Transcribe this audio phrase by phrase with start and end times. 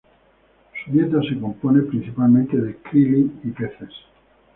[0.83, 3.91] Su dieta se compone principalmente de krill y peces.